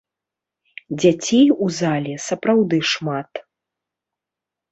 Дзяцей 1.01 1.47
у 1.65 1.67
зале 1.79 2.13
сапраўды 2.27 2.77
шмат. 2.93 3.31